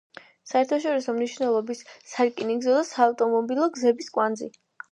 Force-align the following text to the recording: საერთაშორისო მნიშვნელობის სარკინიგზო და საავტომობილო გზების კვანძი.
საერთაშორისო 0.51 1.13
მნიშვნელობის 1.17 1.85
სარკინიგზო 2.15 2.75
და 2.81 2.89
საავტომობილო 2.89 3.71
გზების 3.79 4.13
კვანძი. 4.19 4.53